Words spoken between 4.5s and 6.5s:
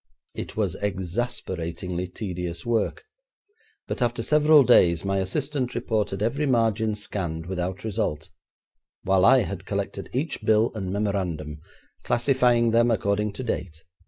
days my assistant reported every